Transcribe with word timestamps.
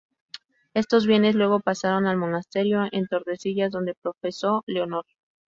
Estos 0.73 1.05
bienes 1.05 1.35
luego 1.35 1.59
pasaron 1.59 2.07
al 2.07 2.17
monasterio 2.17 2.87
en 2.91 3.05
Tordesillas 3.05 3.69
donde 3.69 3.93
profesó 3.93 4.63
Leonor. 4.65 5.05